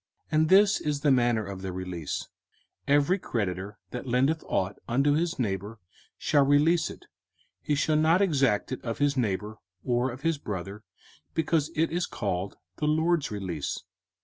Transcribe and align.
05:015:002 0.31 0.31
And 0.39 0.49
this 0.49 0.79
is 0.81 1.01
the 1.01 1.11
manner 1.11 1.45
of 1.45 1.61
the 1.61 1.71
release: 1.71 2.27
Every 2.87 3.19
creditor 3.19 3.77
that 3.91 4.07
lendeth 4.07 4.41
ought 4.47 4.79
unto 4.87 5.13
his 5.13 5.37
neighbour 5.37 5.77
shall 6.17 6.43
release 6.43 6.89
it; 6.89 7.05
he 7.61 7.75
shall 7.75 7.97
not 7.97 8.19
exact 8.19 8.71
it 8.71 8.81
of 8.83 8.97
his 8.97 9.15
neighbour, 9.15 9.57
or 9.83 10.09
of 10.11 10.21
his 10.21 10.39
brother; 10.39 10.83
because 11.35 11.69
it 11.75 11.91
is 11.91 12.07
called 12.07 12.55
the 12.77 12.87
LORD's 12.87 13.29
release. 13.29 13.77